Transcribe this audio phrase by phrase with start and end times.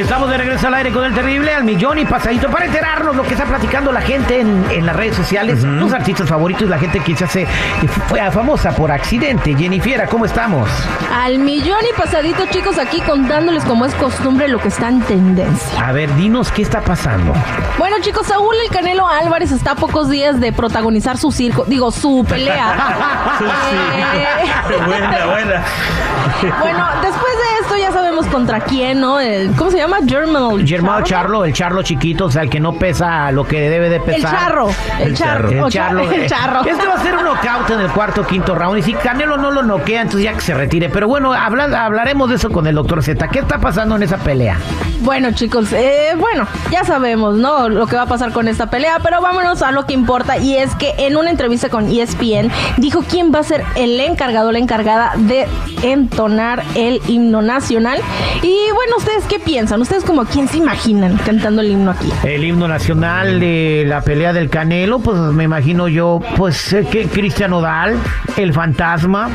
[0.00, 3.22] Estamos de regreso al aire con el terrible al millón y pasadito para enterarnos lo
[3.22, 7.00] que está platicando la gente en, en las redes sociales, tus artistas favoritos, la gente
[7.00, 7.46] que se hace
[8.08, 9.54] fue famosa por accidente.
[9.56, 10.68] Jennifer, ¿cómo estamos?
[11.14, 15.86] Al millón y pasadito, chicos, aquí contándoles como es costumbre lo que está en tendencia.
[15.86, 17.32] A ver, dinos qué está pasando.
[17.78, 21.90] Bueno, chicos, Saúl El Canelo Álvarez está a pocos días de protagonizar su circo, digo,
[21.92, 22.74] su pelea.
[23.70, 25.62] Eh, buena, buena.
[26.60, 29.18] bueno, después de esto ya sabemos contra quién, ¿no?
[29.20, 29.89] El- ¿Cómo se llama?
[30.06, 30.56] Germano.
[30.64, 33.96] Germán Charlo, el charlo chiquito, o sea, el que no pesa lo que debe de
[33.96, 34.30] El pesar.
[34.30, 34.68] charro.
[35.00, 35.50] El charro.
[35.50, 36.10] El o cha- charlo.
[36.10, 36.60] El eh, charro.
[36.64, 38.78] Este va a ser un knockout en el cuarto o quinto round.
[38.78, 40.88] Y si Canelo no lo noquea, entonces ya que se retire.
[40.88, 43.28] Pero bueno, habla- hablaremos de eso con el doctor Z.
[43.28, 44.58] ¿Qué está pasando en esa pelea?
[45.00, 47.68] Bueno, chicos, eh, bueno, ya sabemos, ¿no?
[47.68, 50.36] Lo que va a pasar con esta pelea, pero vámonos a lo que importa.
[50.38, 54.52] Y es que en una entrevista con ESPN dijo quién va a ser el encargado,
[54.52, 55.46] la encargada de
[55.82, 57.98] entonar el himno nacional.
[58.42, 59.79] Y bueno, ¿ustedes qué piensan?
[59.82, 62.10] ¿Ustedes como quién se imaginan cantando el himno aquí?
[62.24, 67.06] El himno nacional de la pelea del Canelo, pues me imagino yo, pues eh, que
[67.08, 67.96] Cristian Odal,
[68.36, 69.28] el fantasma,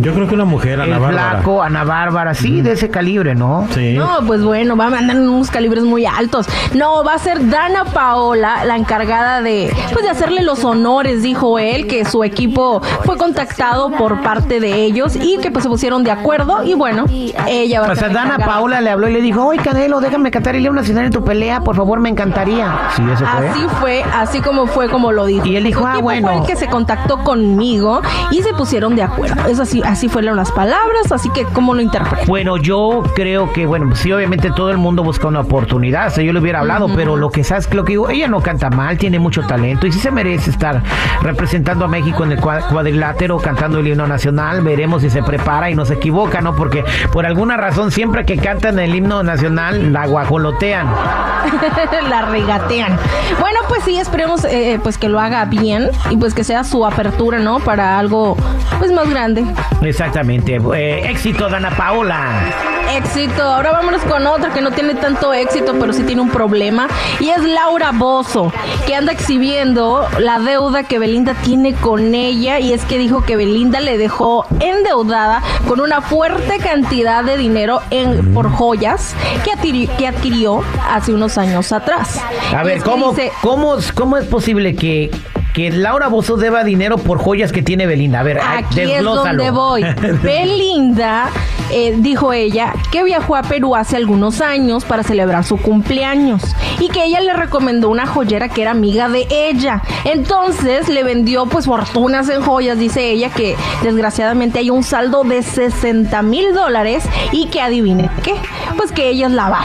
[0.00, 1.30] Yo creo que una mujer, Ana el Bárbara.
[1.32, 3.66] flaco, Ana Bárbara, sí, de ese calibre, ¿no?
[3.74, 3.94] Sí.
[3.94, 6.46] No, pues bueno, va a mandar unos calibres muy altos.
[6.74, 11.58] No, va a ser Dana Paola la encargada de, pues de hacerle los honores, dijo
[11.58, 16.04] él, que su equipo fue contactado por parte de ellos y que pues se pusieron
[16.04, 17.04] de acuerdo y bueno,
[17.48, 18.38] ella va a O sea, Dana.
[18.38, 21.24] Paola le habló y le dijo, oye Canelo, déjame cantar el himno nacional en tu
[21.24, 22.70] pelea, por favor, me encantaría.
[22.94, 23.48] Sí, eso fue.
[23.48, 25.46] Así fue, así como fue como lo dijo.
[25.46, 26.28] Y él dijo, ah, bueno.
[26.28, 29.46] Fue el que se contactó conmigo y se pusieron de acuerdo.
[29.48, 32.26] Eso así, así fueron las palabras, así que cómo lo interpreto.
[32.26, 36.22] Bueno, yo creo que, bueno, sí, obviamente todo el mundo busca una oportunidad, o sea,
[36.22, 38.98] yo le hubiera hablado, pero lo que sabes, lo que digo, ella no canta mal,
[38.98, 40.82] tiene mucho talento y sí se merece estar
[41.22, 45.70] representando a México en el cua- cuadrilátero, cantando el himno nacional, veremos si se prepara
[45.70, 46.54] y no se equivoca, ¿no?
[46.54, 50.86] Porque por alguna razón siempre que cantan el himno nacional la guajolotean.
[52.08, 52.98] la regatean.
[53.40, 56.84] Bueno, pues sí, esperemos eh, pues que lo haga bien y pues que sea su
[56.84, 57.60] apertura, ¿no?
[57.60, 58.36] Para algo
[58.78, 59.44] pues más grande.
[59.82, 60.60] Exactamente.
[60.74, 62.81] Eh, éxito, Dana Paola.
[62.90, 63.42] Éxito.
[63.42, 66.88] Ahora vámonos con otra que no tiene tanto éxito, pero sí tiene un problema.
[67.20, 68.52] Y es Laura Bozo,
[68.86, 72.58] que anda exhibiendo la deuda que Belinda tiene con ella.
[72.58, 77.80] Y es que dijo que Belinda le dejó endeudada con una fuerte cantidad de dinero
[77.90, 79.14] en, por joyas
[79.44, 82.20] que adquirió, que adquirió hace unos años atrás.
[82.54, 85.10] A ver, ¿cómo, dice- cómo, ¿cómo es posible que,
[85.54, 88.20] que Laura Bozo deba dinero por joyas que tiene Belinda?
[88.20, 89.24] A ver, Aquí es desglósalo.
[89.28, 89.82] donde voy.
[90.22, 91.28] Belinda,
[91.70, 96.42] eh, dijo ella, que viajó a Perú hace algunos años para celebrar su cumpleaños
[96.80, 99.82] y que ella le recomendó una joyera que era amiga de ella.
[100.04, 105.42] Entonces le vendió pues fortunas en joyas, dice ella, que desgraciadamente hay un saldo de
[105.42, 108.34] 60 mil dólares y que adivine qué,
[108.76, 109.64] pues que ella es la va.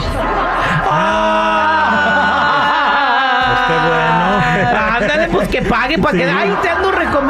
[5.32, 6.24] Pues que pague para que.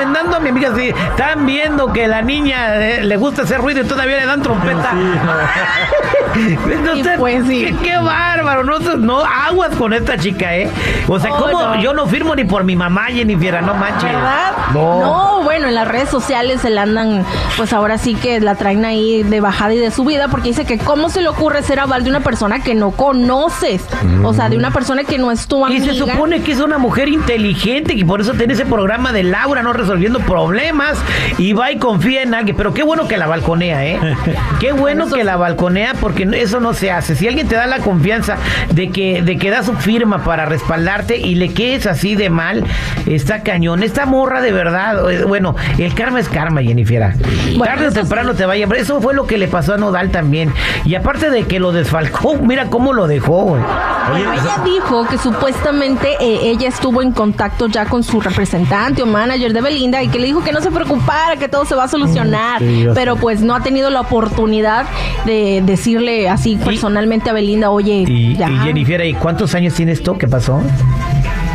[0.09, 0.75] Recomendando a mi amiga.
[0.77, 4.43] Si están viendo que la niña eh, le gusta hacer ruido y todavía le dan
[4.43, 4.93] trompeta.
[6.35, 7.65] Entonces, Y pues sí.
[7.65, 8.65] qué, qué bárbaro.
[8.65, 10.71] No, no aguas con esta chica, ¿eh?
[11.09, 11.61] O sea, Oh, ¿cómo?
[11.75, 11.81] no.
[11.83, 14.05] Yo no firmo ni por mi mamá, Jennifer, no manches.
[14.11, 14.53] ¿Verdad?
[14.75, 15.01] No.
[15.01, 17.25] No, bueno, en las redes sociales se la andan,
[17.57, 20.79] pues ahora sí que la traen ahí de bajada y de subida, porque dice que
[20.79, 23.85] cómo se le ocurre ser aval de una persona que no conoces,
[24.25, 25.85] o sea, de una persona que no es tu Y amiga.
[25.93, 29.63] se supone que es una mujer inteligente y por eso tiene ese programa de Laura,
[29.63, 30.99] no resulta resolviendo problemas
[31.39, 32.57] y va y confía en alguien.
[32.57, 33.99] Pero qué bueno que la balconea, ¿eh?
[34.61, 37.15] Qué bueno que la balconea porque eso no se hace.
[37.15, 38.37] Si alguien te da la confianza
[38.73, 42.65] de que, de que da su firma para respaldarte y le quedes así de mal,
[43.07, 43.83] está cañón.
[43.83, 47.15] Esta morra de verdad, eh, bueno, el karma es karma, Jennifer.
[47.63, 48.57] Tarde o temprano te va a.
[48.57, 50.53] Eso fue lo que le pasó a Nodal también.
[50.85, 53.63] Y aparte de que lo desfalcó, mira cómo lo dejó, güey.
[54.11, 59.07] Bueno, ella dijo que supuestamente eh, ella estuvo en contacto ya con su representante o
[59.07, 61.85] manager de Belinda y que le dijo que no se preocupara, que todo se va
[61.85, 62.61] a solucionar.
[62.61, 63.21] Sí, pero sé.
[63.23, 64.87] pues no ha tenido la oportunidad
[65.25, 68.49] de decirle así personalmente a Belinda, oye, Y, ya.
[68.51, 70.17] y Jennifer, ¿y cuántos años tienes tú?
[70.19, 70.61] ¿Qué pasó?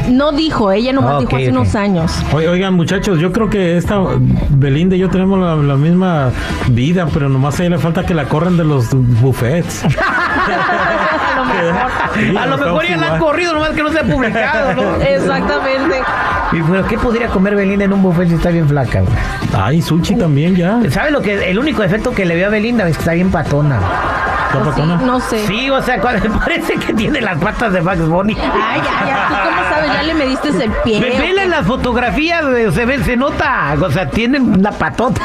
[0.09, 2.11] No dijo, ella nomás Ah, dijo hace unos años.
[2.33, 4.01] Oigan, muchachos, yo creo que esta
[4.49, 6.29] Belinda y yo tenemos la, la misma
[6.69, 9.83] vida, pero nomás a ella le falta que la corren de los buffets.
[11.49, 11.91] a lo mejor.
[12.13, 14.73] Sí, a lo mejor estamos ya la han corrido, nomás que no se ha publicado,
[14.73, 14.95] ¿no?
[15.01, 16.01] Exactamente.
[16.51, 19.13] Y bueno, ¿qué podría comer Belinda en un buffet si está bien flaca, güey?
[19.55, 20.79] Ay, sushi también ya.
[20.89, 23.31] ¿Sabe lo que el único defecto que le veo a Belinda es que está bien
[23.31, 23.79] patona?
[25.05, 25.45] No sé.
[25.47, 25.99] Sí, o sea,
[26.39, 28.37] parece que tiene las patas de Bugs Bunny.
[28.39, 29.91] Ay, ya, ya, ¿tú cómo sabes?
[29.93, 30.99] Ya le mediste el pie.
[30.99, 31.47] Ve- ¿o Vele qué?
[31.47, 35.21] las fotografías, güey, se ve, se nota, o sea, tienen una patota.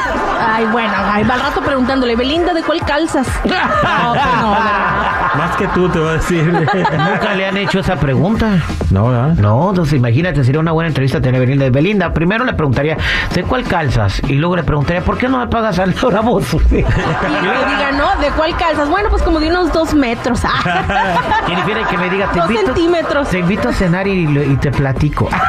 [0.53, 3.27] Ay, bueno, ay, va al rato preguntándole, Belinda, ¿de cuál calzas?
[3.89, 5.33] No, pues no, ¿verdad?
[5.37, 6.43] Más que tú te va a decir.
[6.51, 8.57] Nunca le han hecho esa pregunta.
[8.91, 9.33] no, ¿verdad?
[9.37, 11.69] No, entonces imagínate, sería una buena entrevista tener a Belinda.
[11.69, 12.97] Belinda, primero le preguntaría,
[13.33, 14.21] ¿de cuál calzas?
[14.27, 16.53] Y luego le preguntaría, ¿por qué no me pagas al Ramos?
[16.53, 18.89] Y que diga, no, ¿de cuál calzas?
[18.89, 20.41] Bueno, pues como de unos dos metros.
[20.43, 21.41] Ah.
[21.47, 23.29] Jennifer, y que me diga, te Dos invito, centímetros.
[23.29, 25.29] te invito a cenar y, y te platico.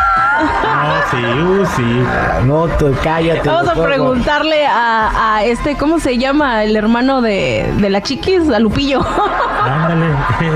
[0.40, 2.04] No, sí, uh, sí.
[2.46, 3.46] No, tú cállate.
[3.46, 6.64] Vamos a preguntarle a, a este, ¿cómo se llama?
[6.64, 9.00] El hermano de, de la chiquis, a Lupillo.
[9.62, 10.06] Ándale.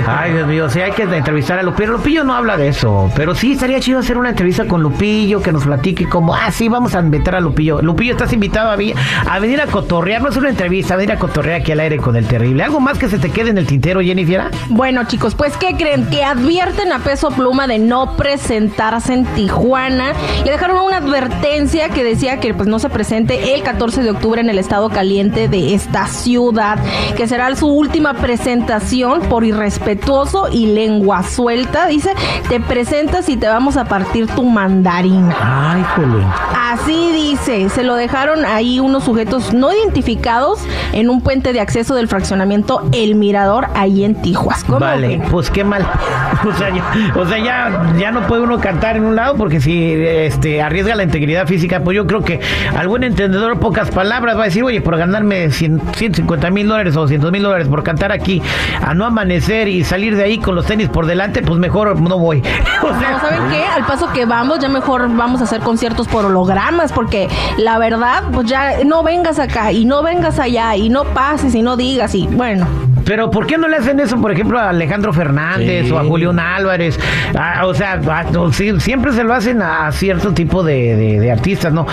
[0.07, 1.93] Ay, Dios mío, sí hay que entrevistar a Lupillo.
[1.93, 5.53] Lupillo no habla de eso, pero sí estaría chido hacer una entrevista con Lupillo, que
[5.53, 7.83] nos platique como, ah, sí, vamos a invitar a Lupillo.
[7.83, 8.95] Lupillo, estás invitado a, vi-
[9.29, 11.99] a venir a cotorrear, no es una entrevista, a venir a cotorrear aquí al aire
[11.99, 12.63] con el terrible.
[12.65, 14.51] ¿Algo más que se te quede en el tintero, Jennifer?
[14.71, 16.07] Bueno, chicos, pues ¿qué creen?
[16.07, 20.13] Que advierten a Peso Pluma de no presentarse en Tijuana.
[20.45, 24.41] Le dejaron una advertencia que decía que pues no se presente el 14 de octubre
[24.41, 26.79] en el estado caliente de esta ciudad,
[27.17, 28.94] que será su última presentación
[29.29, 31.87] por irrespetuoso y lengua suelta.
[31.89, 32.15] Dice,
[32.49, 35.35] te presentas y te vamos a partir tu mandarina.
[35.41, 36.25] Ay, jole.
[36.57, 40.61] Así dice, se lo dejaron ahí unos sujetos no identificados
[40.93, 44.63] en un puente de acceso del fraccionamiento El Mirador, ahí en Tijuas.
[44.63, 45.23] ¿Cómo Vale, ven?
[45.31, 45.85] pues qué mal.
[46.45, 46.85] O sea, ya,
[47.17, 50.95] o sea, ya, ya no puede uno cantar en un lado porque si este, arriesga
[50.95, 52.39] la integridad física, pues yo creo que
[52.77, 57.01] algún entendedor, pocas palabras, va a decir, oye, por ganarme 100, 150 mil dólares o
[57.01, 58.43] 200 mil dólares por cantar aquí,
[58.85, 62.19] a no amanecer y salir de ahí con los tenis por delante, pues mejor no
[62.19, 62.43] voy.
[62.85, 63.65] No, ¿saben qué?
[63.65, 68.25] Al paso que vamos, ya mejor vamos a hacer conciertos por hologramas, porque la verdad,
[68.33, 72.15] pues ya no vengas acá y no vengas allá y no pases y no digas
[72.15, 72.67] y bueno.
[73.05, 75.93] Pero ¿por qué no le hacen eso, por ejemplo, a Alejandro Fernández Sí.
[75.93, 76.99] o a Julián Álvarez?
[77.39, 81.21] Ah, o sea, a- o sí, siempre se lo hacen a cierto tipo de, de-
[81.21, 81.87] de artistas, ¿no?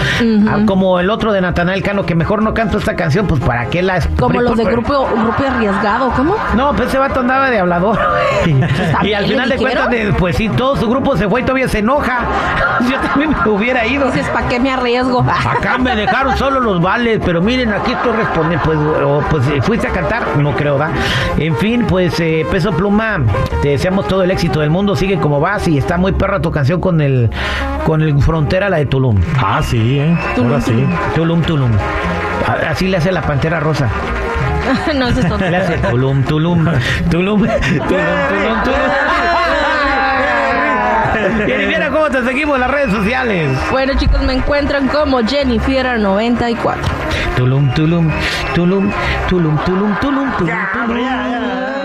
[0.49, 3.65] Ah, como el otro de Natanael Cano, que mejor no canto esta canción, pues ¿para
[3.69, 3.99] qué la...
[4.19, 6.35] Como los de grupo, grupo arriesgado, ¿cómo?
[6.55, 7.97] No, pues ese vato andaba de hablador.
[9.03, 11.43] y al ¿le final de cuentas, de- pues sí, todo su grupo se fue y
[11.43, 12.19] todavía se enoja.
[12.89, 14.05] Yo también me hubiera ido.
[14.07, 15.25] Dices, ¿para qué me arriesgo?
[15.57, 18.63] Acá me dejaron solo los vales, pero miren, aquí estoy respondiendo.
[18.65, 20.89] Pues, o, pues fuiste a cantar, no creo, ¿va?
[21.37, 23.21] En fin, pues eh, Peso Pluma,
[23.61, 24.95] te deseamos todo el éxito del mundo.
[24.95, 27.29] Sigue como vas y está muy perra tu canción con el
[27.85, 29.17] con el Frontera, la de Tulum.
[29.37, 30.17] Ah, sí, ¿eh?
[30.37, 30.85] Ahora sí.
[31.15, 31.71] Tulum, Tulum.
[32.67, 33.89] Así le hace la pantera rosa.
[34.95, 35.39] no, ese es.
[35.39, 36.69] Le hace Tulum, Tulum, Tulum,
[37.09, 39.10] Tulum, Tulum, Tulum.
[41.25, 43.49] Oliviera, ¿cómo te seguimos en las redes sociales?
[43.71, 46.75] Bueno, chicos, me encuentran como Jennifer94.
[47.35, 48.09] Tulum, tulum,
[48.53, 48.91] tulum,
[49.29, 50.51] tulum, tulum, tulum, tulum,
[50.87, 51.80] tulum.